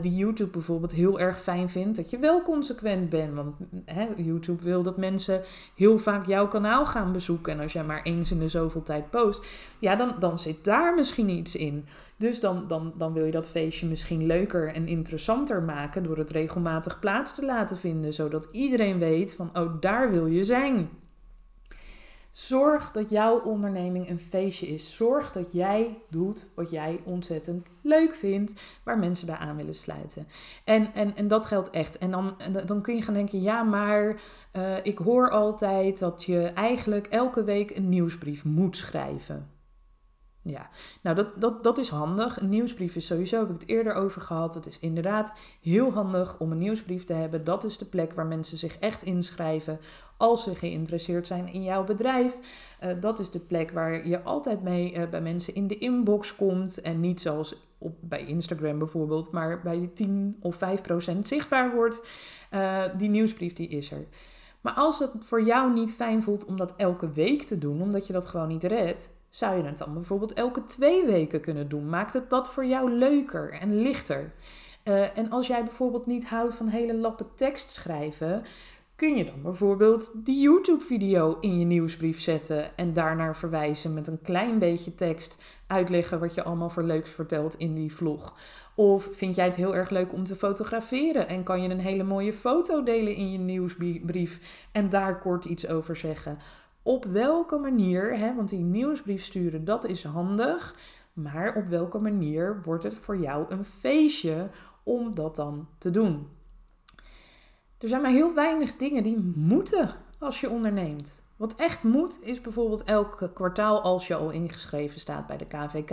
die 0.00 0.14
YouTube 0.14 0.50
bijvoorbeeld 0.50 0.92
heel 0.92 1.20
erg 1.20 1.40
fijn 1.40 1.68
vindt, 1.68 1.96
dat 1.96 2.10
je 2.10 2.18
wel 2.18 2.42
consequent 2.42 3.08
bent. 3.08 3.34
Want 3.34 3.56
hè, 3.84 4.06
YouTube 4.16 4.62
wil 4.62 4.82
dat 4.82 4.96
mensen 4.96 5.42
heel 5.74 5.98
vaak 5.98 6.26
jouw 6.26 6.48
kanaal 6.48 6.86
gaan 6.86 7.12
bezoeken. 7.12 7.52
En 7.52 7.60
als 7.60 7.72
jij 7.72 7.84
maar 7.84 8.02
eens 8.02 8.30
in 8.30 8.38
de 8.38 8.48
zoveel 8.48 8.82
tijd 8.82 9.10
post, 9.10 9.46
ja, 9.78 9.96
dan, 9.96 10.14
dan 10.18 10.38
zit 10.38 10.64
daar 10.64 10.94
misschien 10.94 11.28
iets 11.28 11.56
in. 11.56 11.84
Dus 12.16 12.40
dan, 12.40 12.64
dan, 12.66 12.92
dan 12.96 13.12
wil 13.12 13.24
je 13.24 13.30
dat 13.30 13.48
feestje 13.48 13.86
misschien 13.88 14.26
leuker 14.26 14.74
en 14.74 14.88
interessanter 14.88 15.62
maken 15.62 16.02
door 16.02 16.18
het 16.18 16.30
regelmatig 16.30 16.98
plaats 16.98 17.34
te 17.34 17.44
laten 17.44 17.76
vinden, 17.76 18.14
zodat 18.14 18.48
iedereen 18.52 18.98
weet 18.98 19.34
van, 19.34 19.50
oh, 19.58 19.80
daar 19.80 20.10
wil 20.10 20.26
je 20.26 20.44
zijn. 20.44 20.88
Zorg 22.30 22.90
dat 22.90 23.10
jouw 23.10 23.40
onderneming 23.40 24.08
een 24.08 24.20
feestje 24.20 24.66
is. 24.66 24.96
Zorg 24.96 25.32
dat 25.32 25.52
jij 25.52 25.98
doet 26.10 26.48
wat 26.54 26.70
jij 26.70 27.00
ontzettend 27.04 27.66
leuk 27.82 28.14
vindt, 28.14 28.60
waar 28.82 28.98
mensen 28.98 29.26
bij 29.26 29.36
aan 29.36 29.56
willen 29.56 29.74
sluiten. 29.74 30.28
En, 30.64 30.94
en, 30.94 31.16
en 31.16 31.28
dat 31.28 31.46
geldt 31.46 31.70
echt. 31.70 31.98
En 31.98 32.10
dan, 32.10 32.36
dan 32.66 32.82
kun 32.82 32.94
je 32.94 33.02
gaan 33.02 33.14
denken: 33.14 33.40
ja, 33.40 33.62
maar 33.62 34.20
uh, 34.56 34.76
ik 34.82 34.98
hoor 34.98 35.30
altijd 35.30 35.98
dat 35.98 36.24
je 36.24 36.40
eigenlijk 36.40 37.06
elke 37.06 37.44
week 37.44 37.76
een 37.76 37.88
nieuwsbrief 37.88 38.44
moet 38.44 38.76
schrijven. 38.76 39.57
Ja, 40.50 40.70
nou 41.00 41.16
dat, 41.16 41.32
dat, 41.40 41.62
dat 41.62 41.78
is 41.78 41.88
handig. 41.88 42.40
Een 42.40 42.48
nieuwsbrief 42.48 42.96
is 42.96 43.06
sowieso, 43.06 43.38
heb 43.38 43.48
ik 43.48 43.60
het 43.60 43.68
eerder 43.68 43.94
over 43.94 44.20
gehad. 44.20 44.54
Het 44.54 44.66
is 44.66 44.78
inderdaad 44.78 45.32
heel 45.60 45.92
handig 45.92 46.38
om 46.38 46.52
een 46.52 46.58
nieuwsbrief 46.58 47.04
te 47.04 47.12
hebben. 47.12 47.44
Dat 47.44 47.64
is 47.64 47.78
de 47.78 47.84
plek 47.84 48.12
waar 48.12 48.26
mensen 48.26 48.58
zich 48.58 48.78
echt 48.78 49.02
inschrijven 49.02 49.80
als 50.16 50.42
ze 50.42 50.54
geïnteresseerd 50.54 51.26
zijn 51.26 51.52
in 51.52 51.62
jouw 51.62 51.84
bedrijf. 51.84 52.38
Uh, 52.84 52.90
dat 53.00 53.18
is 53.18 53.30
de 53.30 53.38
plek 53.38 53.70
waar 53.70 54.08
je 54.08 54.22
altijd 54.22 54.62
mee 54.62 54.94
uh, 54.94 55.08
bij 55.08 55.20
mensen 55.20 55.54
in 55.54 55.66
de 55.66 55.78
inbox 55.78 56.36
komt. 56.36 56.80
En 56.80 57.00
niet 57.00 57.20
zoals 57.20 57.54
op, 57.78 57.96
bij 58.00 58.26
Instagram 58.26 58.78
bijvoorbeeld, 58.78 59.30
maar 59.30 59.60
bij 59.62 59.90
10 59.94 60.36
of 60.40 60.56
5 60.56 60.80
procent 60.80 61.28
zichtbaar 61.28 61.74
wordt. 61.74 62.06
Uh, 62.54 62.82
die 62.96 63.08
nieuwsbrief 63.08 63.52
die 63.52 63.68
is 63.68 63.90
er. 63.90 64.06
Maar 64.60 64.72
als 64.72 64.98
het 64.98 65.10
voor 65.20 65.42
jou 65.42 65.72
niet 65.72 65.94
fijn 65.94 66.22
voelt 66.22 66.44
om 66.44 66.56
dat 66.56 66.74
elke 66.76 67.10
week 67.10 67.42
te 67.42 67.58
doen, 67.58 67.82
omdat 67.82 68.06
je 68.06 68.12
dat 68.12 68.26
gewoon 68.26 68.48
niet 68.48 68.64
redt, 68.64 69.12
zou 69.28 69.56
je 69.56 69.62
het 69.62 69.78
dan 69.78 69.94
bijvoorbeeld 69.94 70.32
elke 70.32 70.64
twee 70.64 71.06
weken 71.06 71.40
kunnen 71.40 71.68
doen? 71.68 71.88
Maakt 71.88 72.14
het 72.14 72.30
dat 72.30 72.48
voor 72.48 72.66
jou 72.66 72.90
leuker 72.90 73.52
en 73.52 73.80
lichter? 73.80 74.32
Uh, 74.84 75.18
en 75.18 75.30
als 75.30 75.46
jij 75.46 75.64
bijvoorbeeld 75.64 76.06
niet 76.06 76.28
houdt 76.28 76.54
van 76.54 76.68
hele 76.68 76.94
lappen 76.94 77.26
tekst 77.34 77.70
schrijven, 77.70 78.44
kun 78.98 79.16
je 79.16 79.24
dan 79.24 79.42
bijvoorbeeld 79.42 80.24
die 80.24 80.40
YouTube-video 80.40 81.36
in 81.40 81.58
je 81.58 81.64
nieuwsbrief 81.64 82.20
zetten 82.20 82.76
en 82.76 82.92
daarnaar 82.92 83.36
verwijzen 83.36 83.94
met 83.94 84.06
een 84.06 84.22
klein 84.22 84.58
beetje 84.58 84.94
tekst, 84.94 85.38
uitleggen 85.66 86.20
wat 86.20 86.34
je 86.34 86.44
allemaal 86.44 86.70
voor 86.70 86.82
leuks 86.82 87.10
vertelt 87.10 87.54
in 87.54 87.74
die 87.74 87.92
vlog. 87.92 88.36
Of 88.74 89.08
vind 89.12 89.34
jij 89.34 89.44
het 89.44 89.54
heel 89.54 89.74
erg 89.74 89.90
leuk 89.90 90.12
om 90.12 90.24
te 90.24 90.34
fotograferen 90.34 91.28
en 91.28 91.42
kan 91.42 91.62
je 91.62 91.68
een 91.68 91.80
hele 91.80 92.02
mooie 92.02 92.32
foto 92.32 92.82
delen 92.82 93.14
in 93.14 93.32
je 93.32 93.38
nieuwsbrief 93.38 94.40
en 94.72 94.88
daar 94.88 95.18
kort 95.18 95.44
iets 95.44 95.68
over 95.68 95.96
zeggen? 95.96 96.38
op 96.88 97.04
welke 97.04 97.58
manier, 97.58 98.18
hè, 98.18 98.34
want 98.34 98.48
die 98.48 98.64
nieuwsbrief 98.64 99.24
sturen, 99.24 99.64
dat 99.64 99.84
is 99.84 100.04
handig. 100.04 100.74
Maar 101.12 101.54
op 101.54 101.66
welke 101.66 101.98
manier 101.98 102.60
wordt 102.62 102.84
het 102.84 102.94
voor 102.94 103.18
jou 103.18 103.46
een 103.48 103.64
feestje 103.64 104.50
om 104.82 105.14
dat 105.14 105.36
dan 105.36 105.68
te 105.78 105.90
doen? 105.90 106.37
Er 107.78 107.88
zijn 107.88 108.02
maar 108.02 108.10
heel 108.10 108.34
weinig 108.34 108.76
dingen 108.76 109.02
die 109.02 109.32
moeten 109.34 109.90
als 110.18 110.40
je 110.40 110.50
onderneemt. 110.50 111.22
Wat 111.36 111.54
echt 111.54 111.82
moet, 111.82 112.22
is 112.22 112.40
bijvoorbeeld 112.40 112.84
elk 112.84 113.30
kwartaal 113.34 113.80
als 113.80 114.06
je 114.06 114.14
al 114.14 114.30
ingeschreven 114.30 115.00
staat 115.00 115.26
bij 115.26 115.36
de 115.36 115.46
KVK. 115.46 115.90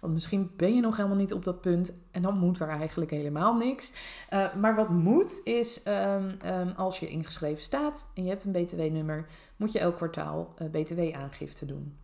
Want 0.00 0.12
misschien 0.12 0.50
ben 0.56 0.74
je 0.74 0.80
nog 0.80 0.96
helemaal 0.96 1.16
niet 1.16 1.32
op 1.32 1.44
dat 1.44 1.60
punt 1.60 1.98
en 2.10 2.22
dan 2.22 2.38
moet 2.38 2.60
er 2.60 2.68
eigenlijk 2.68 3.10
helemaal 3.10 3.54
niks. 3.56 3.92
Uh, 4.30 4.54
maar 4.54 4.74
wat 4.74 4.88
moet, 4.88 5.40
is 5.44 5.86
um, 5.86 6.38
um, 6.46 6.72
als 6.76 7.00
je 7.00 7.08
ingeschreven 7.08 7.62
staat 7.62 8.10
en 8.14 8.22
je 8.22 8.28
hebt 8.28 8.44
een 8.44 8.52
BTW-nummer, 8.52 9.26
moet 9.56 9.72
je 9.72 9.78
elk 9.78 9.94
kwartaal 9.94 10.54
uh, 10.58 10.70
BTW-aangifte 10.70 11.66
doen. 11.66 11.98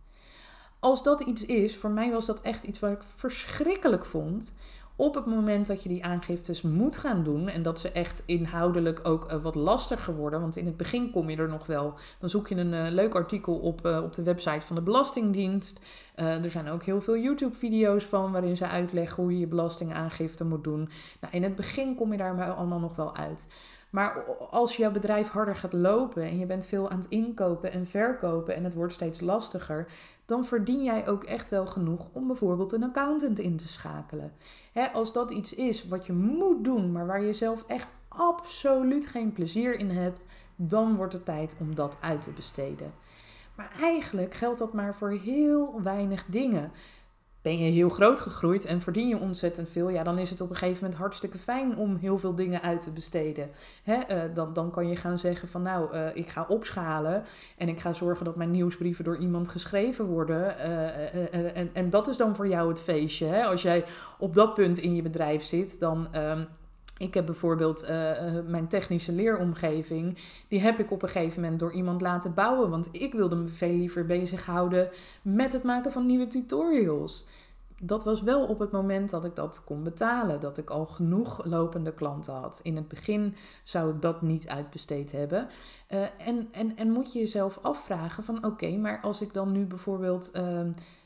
Als 0.79 1.03
dat 1.03 1.21
iets 1.21 1.45
is, 1.45 1.77
voor 1.77 1.91
mij 1.91 2.11
was 2.11 2.25
dat 2.25 2.41
echt 2.41 2.63
iets 2.63 2.79
wat 2.79 2.91
ik 2.91 3.03
verschrikkelijk 3.03 4.05
vond 4.05 4.55
Op 4.95 5.15
het 5.15 5.25
moment 5.25 5.67
dat 5.67 5.83
je 5.83 5.89
die 5.89 6.03
aangiftes 6.03 6.61
moet 6.61 6.97
gaan 6.97 7.23
doen 7.23 7.47
en 7.49 7.63
dat 7.63 7.79
ze 7.79 7.91
echt 7.91 8.23
inhoudelijk 8.25 8.99
ook 9.03 9.31
uh, 9.31 9.41
wat 9.41 9.55
lastiger 9.55 10.15
worden, 10.15 10.41
want 10.41 10.57
in 10.57 10.65
het 10.65 10.77
begin 10.77 11.09
kom 11.09 11.29
je 11.29 11.37
er 11.37 11.49
nog 11.49 11.65
wel, 11.65 11.93
dan 12.19 12.29
zoek 12.29 12.47
je 12.47 12.55
een 12.55 12.73
uh, 12.73 12.87
leuk 12.89 13.15
artikel 13.15 13.55
op, 13.55 13.85
uh, 13.85 14.03
op 14.03 14.13
de 14.13 14.23
website 14.23 14.65
van 14.65 14.75
de 14.75 14.81
Belastingdienst. 14.81 15.79
er 16.15 16.51
zijn 16.51 16.69
ook 16.69 16.83
heel 16.83 17.01
veel 17.01 17.17
YouTube-video's 17.17 18.03
van 18.03 18.31
waarin 18.31 18.57
ze 18.57 18.67
uitleggen 18.67 19.23
hoe 19.23 19.31
je 19.31 19.39
je 19.39 19.47
belastingaangifte 19.47 20.45
moet 20.45 20.63
doen. 20.63 20.89
Nou, 21.21 21.33
in 21.33 21.43
het 21.43 21.55
begin 21.55 21.95
kom 21.95 22.11
je 22.11 22.17
daar 22.17 22.53
allemaal 22.53 22.79
nog 22.79 22.95
wel 22.95 23.15
uit. 23.15 23.49
Maar 23.93 24.23
als 24.49 24.75
jouw 24.75 24.91
bedrijf 24.91 25.29
harder 25.29 25.55
gaat 25.55 25.73
lopen 25.73 26.23
en 26.23 26.39
je 26.39 26.45
bent 26.45 26.65
veel 26.65 26.89
aan 26.89 26.97
het 26.97 27.09
inkopen 27.09 27.71
en 27.71 27.85
verkopen 27.85 28.55
en 28.55 28.63
het 28.63 28.73
wordt 28.73 28.93
steeds 28.93 29.21
lastiger, 29.21 29.87
dan 30.25 30.45
verdien 30.45 30.83
jij 30.83 31.07
ook 31.07 31.23
echt 31.23 31.49
wel 31.49 31.67
genoeg 31.67 32.09
om 32.11 32.27
bijvoorbeeld 32.27 32.71
een 32.71 32.83
accountant 32.83 33.39
in 33.39 33.57
te 33.57 33.67
schakelen. 33.67 34.33
als 34.93 35.13
dat 35.13 35.31
iets 35.31 35.55
is 35.55 35.87
wat 35.87 36.05
je 36.05 36.13
moet 36.13 36.63
doen, 36.63 36.91
maar 36.91 37.05
waar 37.05 37.21
je 37.21 37.33
zelf 37.33 37.63
echt 37.67 37.93
absoluut 38.07 39.07
geen 39.07 39.31
plezier 39.31 39.79
in 39.79 39.89
hebt, 39.89 40.25
dan 40.55 40.95
wordt 40.95 41.13
het 41.13 41.25
tijd 41.25 41.55
om 41.59 41.75
dat 41.75 41.97
uit 42.01 42.21
te 42.21 42.31
besteden. 42.31 42.93
Maar 43.55 43.71
eigenlijk 43.79 44.33
geldt 44.33 44.59
dat 44.59 44.73
maar 44.73 44.95
voor 44.95 45.11
heel 45.11 45.81
weinig 45.81 46.25
dingen 46.25 46.71
ben 47.43 47.57
je 47.57 47.71
heel 47.71 47.89
groot 47.89 48.19
gegroeid 48.19 48.65
en 48.65 48.81
verdien 48.81 49.07
je 49.07 49.19
ontzettend 49.19 49.69
veel, 49.69 49.89
ja, 49.89 50.03
dan 50.03 50.17
is 50.17 50.29
het 50.29 50.41
op 50.41 50.49
een 50.49 50.55
gegeven 50.55 50.83
moment 50.83 50.99
hartstikke 50.99 51.37
fijn 51.37 51.77
om 51.77 51.95
heel 51.95 52.17
veel 52.17 52.35
dingen 52.35 52.61
uit 52.61 52.81
te 52.81 52.91
besteden. 52.91 53.49
Hè, 53.83 53.95
uh, 53.95 54.35
dan, 54.35 54.53
dan 54.53 54.71
kan 54.71 54.87
je 54.87 54.95
gaan 54.95 55.17
zeggen 55.17 55.47
van 55.47 55.61
nou, 55.61 55.95
uh, 55.95 56.07
ik 56.13 56.29
ga 56.29 56.45
opschalen 56.47 57.23
en 57.57 57.69
ik 57.69 57.79
ga 57.79 57.93
zorgen 57.93 58.25
dat 58.25 58.35
mijn 58.35 58.51
nieuwsbrieven 58.51 59.03
door 59.03 59.17
iemand 59.17 59.49
geschreven 59.49 60.05
worden. 60.05 60.55
Uh, 60.57 61.57
en, 61.57 61.69
en 61.73 61.89
dat 61.89 62.07
is 62.07 62.17
dan 62.17 62.35
voor 62.35 62.47
jou 62.47 62.69
het 62.69 62.81
feestje. 62.81 63.25
Hè? 63.25 63.43
Als 63.43 63.61
jij 63.61 63.85
op 64.19 64.33
dat 64.33 64.53
punt 64.53 64.77
in 64.77 64.95
je 64.95 65.01
bedrijf 65.01 65.43
zit, 65.43 65.79
dan. 65.79 66.07
Um, 66.15 66.47
ik 66.97 67.13
heb 67.13 67.25
bijvoorbeeld 67.25 67.83
uh, 67.83 67.89
mijn 68.47 68.67
technische 68.67 69.11
leeromgeving, 69.11 70.17
die 70.47 70.59
heb 70.59 70.79
ik 70.79 70.91
op 70.91 71.01
een 71.01 71.09
gegeven 71.09 71.41
moment 71.41 71.59
door 71.59 71.73
iemand 71.73 72.01
laten 72.01 72.33
bouwen. 72.33 72.69
Want 72.69 72.89
ik 72.91 73.13
wilde 73.13 73.35
me 73.35 73.47
veel 73.47 73.75
liever 73.75 74.05
bezighouden 74.05 74.89
met 75.21 75.53
het 75.53 75.63
maken 75.63 75.91
van 75.91 76.05
nieuwe 76.05 76.27
tutorials. 76.27 77.27
Dat 77.81 78.03
was 78.03 78.21
wel 78.21 78.45
op 78.45 78.59
het 78.59 78.71
moment 78.71 79.09
dat 79.09 79.25
ik 79.25 79.35
dat 79.35 79.63
kon 79.63 79.83
betalen, 79.83 80.39
dat 80.39 80.57
ik 80.57 80.69
al 80.69 80.85
genoeg 80.85 81.45
lopende 81.45 81.93
klanten 81.93 82.33
had. 82.33 82.59
In 82.63 82.75
het 82.75 82.87
begin 82.87 83.35
zou 83.63 83.89
ik 83.89 84.01
dat 84.01 84.21
niet 84.21 84.47
uitbesteed 84.47 85.11
hebben. 85.11 85.47
Uh, 85.89 86.01
en, 86.27 86.47
en, 86.51 86.77
en 86.77 86.91
moet 86.91 87.13
je 87.13 87.19
jezelf 87.19 87.59
afvragen 87.61 88.23
van 88.23 88.45
oké, 88.45 88.77
maar 88.77 89.01
als 89.01 89.21
ik 89.21 89.33
dan 89.33 89.51
nu 89.51 89.65
bijvoorbeeld... 89.65 90.31
Uh, 90.35 90.59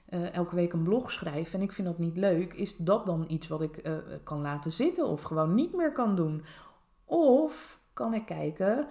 uh, 0.09 0.33
elke 0.33 0.55
week 0.55 0.73
een 0.73 0.83
blog 0.83 1.11
schrijf 1.11 1.53
en 1.53 1.61
ik 1.61 1.71
vind 1.71 1.87
dat 1.87 1.97
niet 1.97 2.17
leuk, 2.17 2.53
is 2.53 2.77
dat 2.77 3.05
dan 3.05 3.25
iets 3.27 3.47
wat 3.47 3.61
ik 3.61 3.87
uh, 3.87 3.93
kan 4.23 4.41
laten 4.41 4.71
zitten 4.71 5.07
of 5.07 5.21
gewoon 5.21 5.55
niet 5.55 5.75
meer 5.75 5.91
kan 5.91 6.15
doen? 6.15 6.43
Of 7.05 7.79
kan 7.93 8.13
ik 8.13 8.25
kijken 8.25 8.87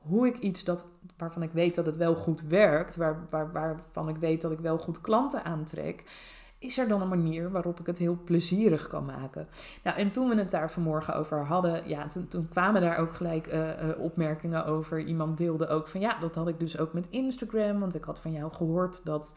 hoe 0.00 0.26
ik 0.26 0.38
iets 0.38 0.64
dat, 0.64 0.86
waarvan 1.16 1.42
ik 1.42 1.52
weet 1.52 1.74
dat 1.74 1.86
het 1.86 1.96
wel 1.96 2.14
goed 2.14 2.42
werkt, 2.42 2.96
waar, 2.96 3.26
waar, 3.30 3.52
waarvan 3.52 4.08
ik 4.08 4.16
weet 4.16 4.42
dat 4.42 4.52
ik 4.52 4.58
wel 4.58 4.78
goed 4.78 5.00
klanten 5.00 5.44
aantrek, 5.44 6.04
is 6.58 6.78
er 6.78 6.88
dan 6.88 7.00
een 7.00 7.08
manier 7.08 7.50
waarop 7.50 7.80
ik 7.80 7.86
het 7.86 7.98
heel 7.98 8.18
plezierig 8.24 8.86
kan 8.86 9.04
maken? 9.04 9.48
Nou, 9.84 9.96
en 9.96 10.10
toen 10.10 10.28
we 10.28 10.34
het 10.34 10.50
daar 10.50 10.70
vanmorgen 10.70 11.14
over 11.14 11.46
hadden, 11.46 11.88
ja, 11.88 12.06
toen, 12.06 12.48
kwamen 12.48 12.80
daar 12.80 12.96
ook 12.96 13.14
gelijk 13.14 13.56
opmerkingen 13.98 14.66
over. 14.66 15.00
Iemand 15.00 15.38
deelde 15.38 15.68
ook 15.68 15.88
van 15.88 16.00
ja, 16.00 16.18
dat 16.18 16.34
had 16.34 16.48
ik 16.48 16.60
dus 16.60 16.78
ook 16.78 16.92
met 16.92 17.06
Instagram, 17.10 17.80
want 17.80 17.94
ik 17.94 18.04
had 18.04 18.20
van 18.20 18.32
jou 18.32 18.52
gehoord 18.52 19.04
dat 19.04 19.36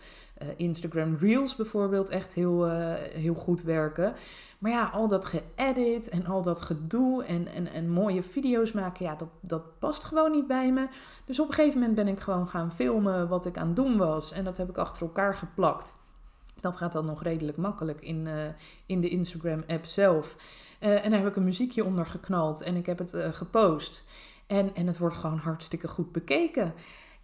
Instagram 0.55 1.15
Reels 1.19 1.55
bijvoorbeeld 1.55 2.09
echt 2.09 2.33
heel, 2.33 2.69
heel 3.13 3.33
goed 3.33 3.61
werken. 3.61 4.13
Maar 4.59 4.71
ja, 4.71 4.89
al 4.93 5.07
dat 5.07 5.25
geëdit 5.25 6.09
en 6.09 6.25
al 6.25 6.41
dat 6.41 6.61
gedoe 6.61 7.23
en, 7.23 7.47
en, 7.47 7.67
en 7.67 7.89
mooie 7.89 8.23
video's 8.23 8.71
maken, 8.71 9.05
ja, 9.05 9.15
dat, 9.15 9.29
dat 9.41 9.79
past 9.79 10.03
gewoon 10.03 10.31
niet 10.31 10.47
bij 10.47 10.71
me. 10.71 10.87
Dus 11.25 11.39
op 11.39 11.47
een 11.47 11.53
gegeven 11.53 11.79
moment 11.79 11.95
ben 11.95 12.07
ik 12.07 12.19
gewoon 12.19 12.47
gaan 12.47 12.71
filmen 12.71 13.27
wat 13.27 13.45
ik 13.45 13.57
aan 13.57 13.67
het 13.67 13.75
doen 13.75 13.97
was. 13.97 14.31
En 14.31 14.43
dat 14.43 14.57
heb 14.57 14.69
ik 14.69 14.77
achter 14.77 15.01
elkaar 15.01 15.35
geplakt. 15.35 15.97
Dat 16.59 16.77
gaat 16.77 16.91
dan 16.91 17.05
nog 17.05 17.23
redelijk 17.23 17.57
makkelijk 17.57 18.01
in, 18.01 18.25
uh, 18.25 18.33
in 18.85 19.01
de 19.01 19.09
Instagram-app 19.09 19.85
zelf. 19.85 20.35
En 20.79 21.09
daar 21.09 21.19
heb 21.19 21.27
ik 21.27 21.35
een 21.35 21.43
muziekje 21.43 21.83
onder 21.85 22.05
geknald 22.05 22.61
en 22.61 22.75
ik 22.75 22.85
heb 22.85 22.99
het 22.99 23.15
gepost. 23.31 24.03
En, 24.47 24.75
en 24.75 24.87
het 24.87 24.97
wordt 24.97 25.15
gewoon 25.15 25.37
hartstikke 25.37 25.87
goed 25.87 26.11
bekeken. 26.11 26.73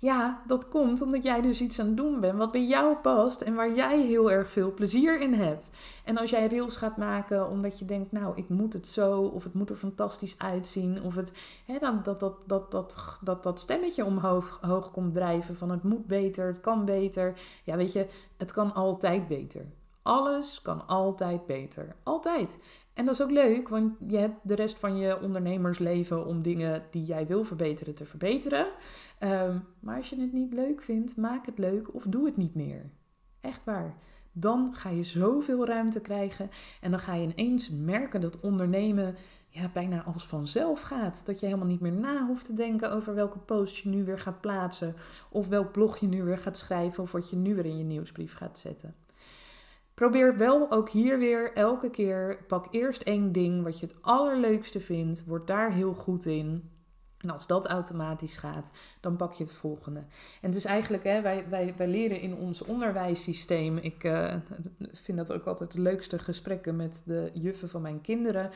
Ja, 0.01 0.41
dat 0.47 0.67
komt 0.67 1.01
omdat 1.01 1.23
jij 1.23 1.41
dus 1.41 1.61
iets 1.61 1.79
aan 1.79 1.87
het 1.87 1.97
doen 1.97 2.19
bent 2.19 2.37
wat 2.37 2.51
bij 2.51 2.65
jou 2.65 2.95
past 2.95 3.41
en 3.41 3.55
waar 3.55 3.73
jij 3.73 4.01
heel 4.01 4.31
erg 4.31 4.51
veel 4.51 4.73
plezier 4.73 5.21
in 5.21 5.33
hebt. 5.33 5.71
En 6.03 6.17
als 6.17 6.29
jij 6.29 6.47
reels 6.47 6.75
gaat 6.75 6.97
maken 6.97 7.49
omdat 7.49 7.79
je 7.79 7.85
denkt, 7.85 8.11
nou, 8.11 8.35
ik 8.35 8.49
moet 8.49 8.73
het 8.73 8.87
zo, 8.87 9.21
of 9.21 9.43
het 9.43 9.53
moet 9.53 9.69
er 9.69 9.75
fantastisch 9.75 10.37
uitzien, 10.37 11.03
of 11.03 11.15
het, 11.15 11.33
hè, 11.65 11.77
dat, 11.79 12.05
dat, 12.19 12.19
dat, 12.45 12.71
dat, 12.71 13.17
dat, 13.21 13.43
dat 13.43 13.59
stemmetje 13.59 14.05
omhoog 14.05 14.59
hoog 14.61 14.91
komt 14.91 15.13
drijven 15.13 15.55
van 15.55 15.69
het 15.71 15.83
moet 15.83 16.07
beter, 16.07 16.47
het 16.47 16.61
kan 16.61 16.85
beter. 16.85 17.39
Ja, 17.63 17.75
weet 17.75 17.93
je, 17.93 18.07
het 18.37 18.51
kan 18.51 18.73
altijd 18.73 19.27
beter. 19.27 19.65
Alles 20.01 20.61
kan 20.61 20.87
altijd 20.87 21.45
beter. 21.45 21.95
Altijd. 22.03 22.59
En 22.99 23.05
dat 23.05 23.13
is 23.13 23.21
ook 23.21 23.31
leuk, 23.31 23.69
want 23.69 23.93
je 24.07 24.17
hebt 24.17 24.35
de 24.43 24.55
rest 24.55 24.79
van 24.79 24.97
je 24.97 25.21
ondernemersleven 25.21 26.25
om 26.25 26.41
dingen 26.41 26.83
die 26.91 27.05
jij 27.05 27.27
wil 27.27 27.43
verbeteren 27.43 27.95
te 27.95 28.05
verbeteren. 28.05 28.67
Um, 29.19 29.65
maar 29.79 29.97
als 29.97 30.09
je 30.09 30.21
het 30.21 30.33
niet 30.33 30.53
leuk 30.53 30.81
vindt, 30.81 31.17
maak 31.17 31.45
het 31.45 31.57
leuk 31.57 31.93
of 31.93 32.03
doe 32.03 32.25
het 32.25 32.37
niet 32.37 32.55
meer. 32.55 32.89
Echt 33.41 33.63
waar. 33.63 33.97
Dan 34.31 34.75
ga 34.75 34.89
je 34.89 35.03
zoveel 35.03 35.65
ruimte 35.65 36.01
krijgen 36.01 36.49
en 36.81 36.91
dan 36.91 36.99
ga 36.99 37.13
je 37.13 37.27
ineens 37.35 37.69
merken 37.69 38.21
dat 38.21 38.39
ondernemen 38.39 39.15
ja, 39.49 39.69
bijna 39.73 40.03
als 40.03 40.25
vanzelf 40.25 40.81
gaat. 40.81 41.25
Dat 41.25 41.39
je 41.39 41.45
helemaal 41.45 41.67
niet 41.67 41.81
meer 41.81 41.93
na 41.93 42.25
hoeft 42.25 42.45
te 42.45 42.53
denken 42.53 42.91
over 42.91 43.15
welke 43.15 43.39
post 43.39 43.75
je 43.75 43.89
nu 43.89 44.03
weer 44.03 44.19
gaat 44.19 44.41
plaatsen, 44.41 44.95
of 45.29 45.47
welk 45.47 45.71
blog 45.71 45.97
je 45.97 46.07
nu 46.07 46.23
weer 46.23 46.37
gaat 46.37 46.57
schrijven, 46.57 47.03
of 47.03 47.11
wat 47.11 47.29
je 47.29 47.35
nu 47.35 47.55
weer 47.55 47.65
in 47.65 47.77
je 47.77 47.83
nieuwsbrief 47.83 48.33
gaat 48.33 48.59
zetten. 48.59 48.95
Probeer 49.99 50.37
wel 50.37 50.71
ook 50.71 50.89
hier 50.89 51.19
weer 51.19 51.53
elke 51.53 51.89
keer, 51.89 52.37
pak 52.47 52.67
eerst 52.71 53.01
één 53.01 53.31
ding 53.31 53.63
wat 53.63 53.79
je 53.79 53.85
het 53.85 53.95
allerleukste 54.01 54.79
vindt, 54.79 55.25
word 55.25 55.47
daar 55.47 55.71
heel 55.71 55.93
goed 55.93 56.25
in. 56.25 56.69
En 57.17 57.29
als 57.29 57.47
dat 57.47 57.67
automatisch 57.67 58.37
gaat, 58.37 58.71
dan 58.99 59.15
pak 59.15 59.33
je 59.33 59.43
het 59.43 59.53
volgende. 59.53 59.99
En 60.41 60.47
het 60.47 60.55
is 60.55 60.65
eigenlijk, 60.65 61.03
hè, 61.03 61.21
wij, 61.21 61.49
wij, 61.49 61.73
wij 61.77 61.87
leren 61.87 62.21
in 62.21 62.35
ons 62.35 62.61
onderwijssysteem. 62.61 63.77
Ik 63.77 64.03
uh, 64.03 64.33
vind 64.93 65.17
dat 65.17 65.33
ook 65.33 65.45
altijd 65.45 65.71
de 65.71 65.81
leukste 65.81 66.19
gesprekken 66.19 66.75
met 66.75 67.03
de 67.05 67.31
juffen 67.33 67.69
van 67.69 67.81
mijn 67.81 68.01
kinderen. 68.01 68.49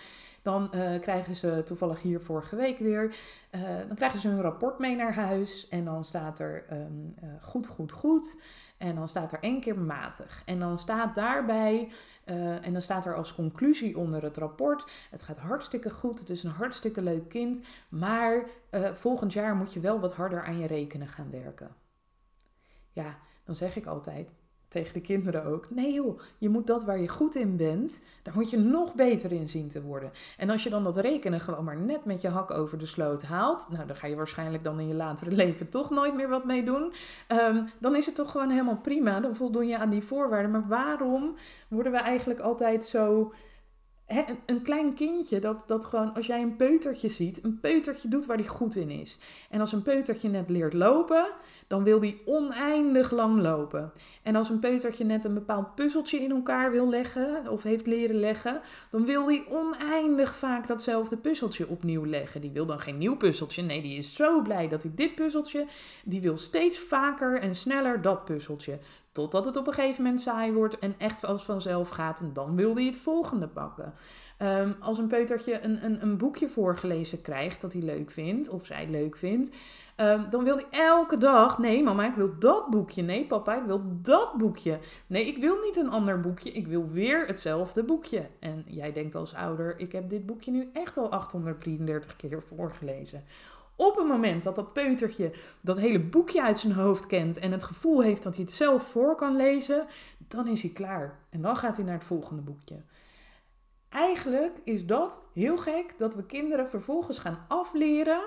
Dan 0.44 0.72
uh, 0.76 1.00
krijgen 1.00 1.36
ze 1.36 1.62
toevallig 1.66 2.02
hier 2.02 2.22
vorige 2.22 2.56
week 2.56 2.78
weer. 2.78 3.16
Uh, 3.52 3.62
dan 3.88 3.96
krijgen 3.96 4.20
ze 4.20 4.28
hun 4.28 4.42
rapport 4.42 4.80
mee 4.80 4.96
naar 4.96 5.14
huis. 5.14 5.68
En 5.68 5.86
dan 5.86 6.06
staat 6.06 6.40
er 6.40 6.66
um, 6.72 7.16
goed, 7.42 7.68
goed, 7.68 7.92
goed. 7.92 8.42
En 8.78 8.96
dan 8.96 9.10
staat 9.10 9.32
er 9.34 9.40
één 9.42 9.60
keer 9.60 9.80
matig. 9.80 10.42
En 10.46 10.60
dan 10.60 10.80
staat 10.80 11.16
daarbij, 11.16 11.92
en 12.62 12.74
dan 12.74 12.82
staat 12.82 13.06
er 13.06 13.16
als 13.16 13.36
conclusie 13.36 13.98
onder 13.98 14.24
het 14.24 14.38
rapport: 14.38 14.92
het 15.10 15.22
gaat 15.22 15.38
hartstikke 15.38 15.90
goed, 15.90 16.20
het 16.20 16.30
is 16.30 16.44
een 16.44 16.52
hartstikke 16.52 17.02
leuk 17.02 17.30
kind, 17.30 17.62
maar 17.90 18.46
volgend 18.94 19.34
jaar 19.34 19.56
moet 19.56 19.74
je 19.74 19.80
wel 19.80 20.00
wat 20.00 20.14
harder 20.14 20.44
aan 20.44 20.58
je 20.58 20.68
rekenen 20.68 21.08
gaan 21.08 21.30
werken. 21.32 21.76
Ja, 22.92 23.18
dan 23.44 23.56
zeg 23.56 23.76
ik 23.76 23.86
altijd: 23.86 24.34
tegen 24.74 24.94
de 24.94 25.02
kinderen 25.02 25.46
ook. 25.46 25.68
Nee 25.70 25.94
joh, 25.94 26.20
je 26.38 26.50
moet 26.50 26.68
dat 26.68 26.84
waar 26.84 27.00
je 27.00 27.08
goed 27.08 27.36
in 27.36 27.58
bent, 27.58 28.02
daar 28.24 28.34
moet 28.36 28.50
je 28.50 28.58
nog 28.58 28.96
beter 28.96 29.32
in 29.32 29.50
zien 29.50 29.68
te 29.68 29.82
worden. 29.82 30.12
En 30.38 30.50
als 30.50 30.64
je 30.64 30.70
dan 30.70 30.84
dat 30.84 30.98
rekenen 30.98 31.40
gewoon 31.40 31.64
maar 31.64 31.78
net 31.78 32.06
met 32.06 32.22
je 32.22 32.30
hak 32.30 32.52
over 32.52 32.78
de 32.78 32.86
sloot 32.86 33.24
haalt, 33.24 33.68
nou 33.72 33.88
dan 33.88 33.96
ga 33.96 34.08
je 34.08 34.16
waarschijnlijk 34.16 34.64
dan 34.64 34.80
in 34.80 34.88
je 34.88 34.94
latere 34.94 35.32
leven 35.44 35.70
toch 35.70 35.90
nooit 35.90 36.16
meer 36.16 36.30
wat 36.30 36.46
mee 36.46 36.64
doen. 36.64 36.94
Um, 37.28 37.70
dan 37.80 37.96
is 37.96 38.06
het 38.06 38.16
toch 38.16 38.32
gewoon 38.32 38.50
helemaal 38.50 38.78
prima, 38.78 39.20
dan 39.20 39.36
voldoen 39.36 39.68
je 39.68 39.78
aan 39.78 39.90
die 39.90 40.04
voorwaarden. 40.04 40.52
Maar 40.52 40.68
waarom 40.68 41.36
worden 41.68 41.92
we 41.92 41.98
eigenlijk 41.98 42.40
altijd 42.40 42.86
zo 42.86 43.34
een 44.46 44.62
klein 44.62 44.94
kindje 44.94 45.40
dat, 45.40 45.64
dat 45.68 45.86
gewoon, 45.86 46.14
als 46.14 46.26
jij 46.26 46.42
een 46.42 46.56
peutertje 46.56 47.10
ziet, 47.10 47.44
een 47.44 47.60
peutertje 47.60 48.08
doet 48.08 48.26
waar 48.26 48.38
hij 48.38 48.46
goed 48.46 48.76
in 48.76 48.90
is. 48.90 49.20
En 49.50 49.60
als 49.60 49.72
een 49.72 49.82
peutertje 49.82 50.30
net 50.30 50.50
leert 50.50 50.74
lopen, 50.74 51.26
dan 51.74 51.84
wil 51.84 52.00
die 52.00 52.22
oneindig 52.26 53.12
lang 53.12 53.42
lopen. 53.42 53.92
En 54.24 54.36
als 54.36 54.50
een 54.50 54.60
peutertje 54.60 55.04
net 55.04 55.24
een 55.24 55.34
bepaald 55.34 55.76
puzzeltje 55.76 56.22
in 56.22 56.32
elkaar 56.32 56.72
wil 56.72 56.90
leggen, 56.90 57.48
of 57.50 57.64
heeft 57.64 57.88
leren 57.88 58.20
leggen, 58.20 58.62
dan 58.90 59.06
wil 59.06 59.26
die 59.26 59.50
oneindig 59.50 60.36
vaak 60.36 60.68
datzelfde 60.68 61.18
puzzeltje 61.18 61.68
opnieuw 61.68 62.06
leggen. 62.06 62.42
Die 62.42 62.52
wil 62.52 62.66
dan 62.66 62.80
geen 62.80 62.98
nieuw 62.98 63.16
puzzeltje. 63.16 63.62
Nee, 63.62 63.82
die 63.82 63.98
is 63.98 64.16
zo 64.16 64.42
blij 64.42 64.68
dat 64.68 64.84
hij 64.84 64.92
dit 64.96 65.16
puzzeltje, 65.16 65.66
die 66.04 66.22
wil 66.22 66.38
steeds 66.38 66.80
vaker 66.80 67.40
en 67.40 67.56
sneller 67.56 68.02
dat 68.02 68.26
puzzeltje. 68.26 68.80
Totdat 69.12 69.46
het 69.46 69.58
op 69.58 69.68
een 69.68 69.74
gegeven 69.74 70.04
moment 70.04 70.22
saai 70.22 70.52
wordt 70.52 70.80
en 70.80 70.96
echt 70.98 71.26
als 71.26 71.44
vanzelf 71.44 71.90
gaat. 71.90 72.20
En 72.20 72.34
dan 72.34 72.56
wilde 72.56 72.82
je 72.82 72.90
het 72.90 73.00
volgende 73.00 73.48
pakken. 73.48 73.94
Ehm, 74.44 74.72
als 74.80 74.98
een 74.98 75.08
peutertje 75.08 75.64
een, 75.64 75.86
een, 75.86 76.02
een 76.02 76.18
boekje 76.18 76.50
voorgelezen 76.50 77.22
krijgt 77.22 77.62
dat 77.62 77.74
hij 77.74 77.82
leuk 77.82 78.12
vindt, 78.12 78.50
of 78.50 78.66
zij 78.66 78.88
leuk 78.90 79.16
vindt, 79.16 79.56
ehm, 79.96 80.30
dan 80.30 80.44
wil 80.44 80.56
hij 80.56 80.66
elke 80.80 81.18
dag: 81.18 81.58
nee, 81.58 81.84
mama, 81.84 82.08
ik 82.08 82.16
wil 82.16 82.40
dat 82.40 82.70
boekje. 82.70 83.02
Nee, 83.02 83.26
papa, 83.26 83.56
ik 83.56 83.66
wil 83.66 83.82
dat 84.02 84.34
boekje. 84.38 84.80
Nee, 85.08 85.28
ik 85.28 85.38
wil 85.38 85.58
niet 85.66 85.78
een 85.78 85.90
ander 85.90 86.20
boekje. 86.20 86.52
Ik 86.52 86.68
wil 86.68 86.88
weer 86.88 87.28
hetzelfde 87.28 87.84
boekje. 87.84 88.28
En 88.40 88.64
jij 88.68 88.92
denkt 88.94 89.16
als 89.16 89.34
ouder: 89.34 89.80
ik 89.80 89.92
heb 89.92 90.10
dit 90.10 90.26
boekje 90.26 90.52
nu 90.52 90.70
echt 90.74 90.98
al 90.98 91.12
833 91.12 92.16
keer 92.16 92.42
voorgelezen. 92.42 93.24
Op 93.76 93.96
het 93.96 94.08
moment 94.08 94.44
dat 94.44 94.56
dat 94.56 94.74
peutertje 94.74 95.32
dat 95.62 95.80
hele 95.80 96.00
boekje 96.00 96.44
uit 96.44 96.60
zijn 96.60 96.74
hoofd 96.74 97.06
kent 97.06 97.38
en 97.38 97.52
het 97.52 97.64
gevoel 97.64 98.02
heeft 98.02 98.24
dat 98.24 98.36
hij 98.36 98.44
het 98.44 98.54
zelf 98.54 98.84
voor 98.84 99.16
kan 99.16 99.36
lezen, 99.36 99.86
dan 100.28 100.48
is 100.48 100.62
hij 100.62 100.72
klaar. 100.72 101.20
En 101.30 101.42
dan 101.42 101.56
gaat 101.56 101.76
hij 101.76 101.86
naar 101.86 101.98
het 101.98 102.04
volgende 102.04 102.42
boekje. 102.42 102.76
Eigenlijk 103.94 104.58
is 104.64 104.86
dat 104.86 105.26
heel 105.34 105.58
gek 105.58 105.98
dat 105.98 106.16
we 106.16 106.26
kinderen 106.26 106.70
vervolgens 106.70 107.20
gaan 107.20 107.46
afleren 107.48 108.22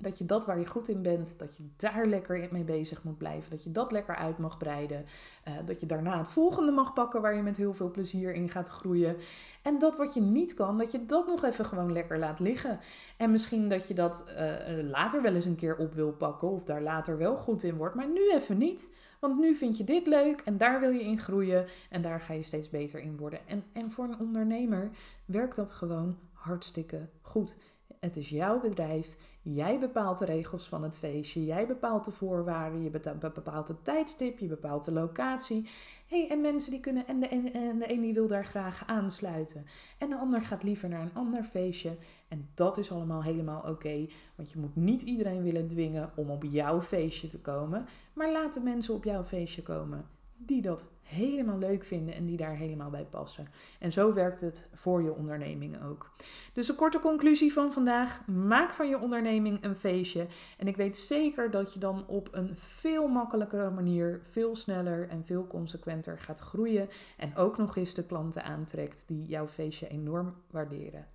dat 0.00 0.18
je 0.18 0.24
dat 0.24 0.46
waar 0.46 0.58
je 0.58 0.66
goed 0.66 0.88
in 0.88 1.02
bent, 1.02 1.38
dat 1.38 1.56
je 1.56 1.62
daar 1.76 2.06
lekker 2.06 2.48
mee 2.50 2.64
bezig 2.64 3.02
moet 3.02 3.18
blijven. 3.18 3.50
Dat 3.50 3.64
je 3.64 3.72
dat 3.72 3.92
lekker 3.92 4.16
uit 4.16 4.38
mag 4.38 4.58
breiden. 4.58 5.04
Uh, 5.48 5.54
dat 5.64 5.80
je 5.80 5.86
daarna 5.86 6.18
het 6.18 6.32
volgende 6.32 6.72
mag 6.72 6.92
pakken 6.92 7.20
waar 7.20 7.34
je 7.34 7.42
met 7.42 7.56
heel 7.56 7.74
veel 7.74 7.90
plezier 7.90 8.34
in 8.34 8.48
gaat 8.48 8.68
groeien. 8.68 9.16
En 9.62 9.78
dat 9.78 9.96
wat 9.96 10.14
je 10.14 10.20
niet 10.20 10.54
kan, 10.54 10.78
dat 10.78 10.92
je 10.92 11.06
dat 11.06 11.26
nog 11.26 11.44
even 11.44 11.64
gewoon 11.64 11.92
lekker 11.92 12.18
laat 12.18 12.40
liggen. 12.40 12.80
En 13.16 13.30
misschien 13.30 13.68
dat 13.68 13.88
je 13.88 13.94
dat 13.94 14.24
uh, 14.28 14.90
later 14.90 15.22
wel 15.22 15.34
eens 15.34 15.44
een 15.44 15.56
keer 15.56 15.76
op 15.76 15.94
wil 15.94 16.12
pakken 16.12 16.48
of 16.48 16.64
daar 16.64 16.82
later 16.82 17.18
wel 17.18 17.36
goed 17.36 17.62
in 17.62 17.76
wordt, 17.76 17.94
maar 17.94 18.08
nu 18.08 18.30
even 18.30 18.58
niet. 18.58 18.94
Want 19.20 19.38
nu 19.38 19.56
vind 19.56 19.76
je 19.76 19.84
dit 19.84 20.06
leuk 20.06 20.40
en 20.40 20.56
daar 20.56 20.80
wil 20.80 20.90
je 20.90 21.04
in 21.04 21.18
groeien 21.18 21.66
en 21.90 22.02
daar 22.02 22.20
ga 22.20 22.32
je 22.32 22.42
steeds 22.42 22.70
beter 22.70 23.00
in 23.00 23.16
worden. 23.16 23.48
En, 23.48 23.64
en 23.72 23.90
voor 23.90 24.04
een 24.04 24.18
ondernemer 24.18 24.90
werkt 25.24 25.56
dat 25.56 25.70
gewoon 25.70 26.18
hartstikke 26.32 27.08
goed. 27.22 27.56
Het 27.98 28.16
is 28.16 28.28
jouw 28.28 28.60
bedrijf. 28.60 29.16
Jij 29.42 29.78
bepaalt 29.78 30.18
de 30.18 30.24
regels 30.24 30.68
van 30.68 30.82
het 30.82 30.96
feestje. 30.96 31.44
Jij 31.44 31.66
bepaalt 31.66 32.04
de 32.04 32.10
voorwaarden. 32.10 32.82
Je 32.82 32.90
bepaalt 33.20 33.68
het 33.68 33.84
tijdstip. 33.84 34.38
Je 34.38 34.46
bepaalt 34.46 34.84
de 34.84 34.92
locatie. 34.92 35.68
Hey, 36.06 36.28
en 36.30 36.40
mensen 36.40 36.70
die 36.70 36.80
kunnen. 36.80 37.06
En 37.06 37.20
de, 37.20 37.26
en, 37.26 37.52
en 37.52 37.78
de 37.78 37.92
een 37.92 38.00
die 38.00 38.14
wil 38.14 38.26
daar 38.26 38.44
graag 38.44 38.82
aansluiten. 38.86 39.66
En 39.98 40.08
de 40.08 40.16
ander 40.16 40.40
gaat 40.40 40.62
liever 40.62 40.88
naar 40.88 41.02
een 41.02 41.14
ander 41.14 41.44
feestje. 41.44 41.96
En 42.28 42.48
dat 42.54 42.78
is 42.78 42.92
allemaal 42.92 43.22
helemaal 43.22 43.62
oké. 43.62 44.06
want 44.36 44.50
je 44.50 44.58
moet 44.58 44.76
niet 44.76 45.02
iedereen 45.02 45.42
willen 45.42 45.68
dwingen 45.68 46.10
om 46.16 46.30
op 46.30 46.44
jouw 46.44 46.80
feestje 46.80 47.28
te 47.28 47.40
komen. 47.40 47.86
Maar 48.12 48.32
laat 48.32 48.54
de 48.54 48.60
mensen 48.60 48.94
op 48.94 49.04
jouw 49.04 49.24
feestje 49.24 49.62
komen 49.62 50.18
die 50.46 50.62
dat 50.62 50.86
helemaal 51.02 51.58
leuk 51.58 51.84
vinden 51.84 52.14
en 52.14 52.24
die 52.24 52.36
daar 52.36 52.56
helemaal 52.56 52.90
bij 52.90 53.04
passen. 53.04 53.48
En 53.78 53.92
zo 53.92 54.12
werkt 54.12 54.40
het 54.40 54.68
voor 54.74 55.02
je 55.02 55.14
onderneming 55.14 55.82
ook. 55.84 56.10
Dus 56.52 56.68
een 56.68 56.74
korte 56.74 56.98
conclusie 56.98 57.52
van 57.52 57.72
vandaag: 57.72 58.26
maak 58.26 58.74
van 58.74 58.88
je 58.88 58.98
onderneming 58.98 59.64
een 59.64 59.74
feestje. 59.74 60.26
En 60.58 60.66
ik 60.66 60.76
weet 60.76 60.96
zeker 60.96 61.50
dat 61.50 61.74
je 61.74 61.80
dan 61.80 62.06
op 62.06 62.28
een 62.32 62.56
veel 62.56 63.08
makkelijkere 63.08 63.70
manier, 63.70 64.20
veel 64.22 64.56
sneller 64.56 65.08
en 65.08 65.24
veel 65.24 65.46
consequenter 65.46 66.18
gaat 66.18 66.40
groeien. 66.40 66.88
En 67.16 67.36
ook 67.36 67.58
nog 67.58 67.76
eens 67.76 67.94
de 67.94 68.04
klanten 68.04 68.44
aantrekt 68.44 69.04
die 69.06 69.24
jouw 69.26 69.48
feestje 69.48 69.88
enorm 69.88 70.34
waarderen. 70.50 71.06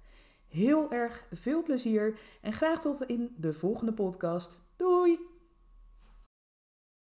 Heel 0.48 0.91
erg 0.91 1.25
veel 1.32 1.63
plezier 1.63 2.20
en 2.41 2.53
graag 2.53 2.82
tot 2.82 3.01
in 3.01 3.36
de 3.38 3.53
volgende 3.53 3.94
podcast. 3.94 4.62
Doei! 4.75 5.35